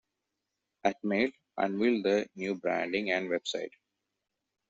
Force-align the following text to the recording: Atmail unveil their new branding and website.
Atmail 0.83 1.31
unveil 1.57 2.01
their 2.01 2.25
new 2.35 2.55
branding 2.55 3.11
and 3.11 3.29
website. 3.29 3.69